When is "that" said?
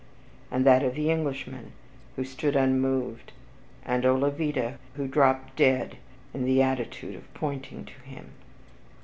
0.65-0.81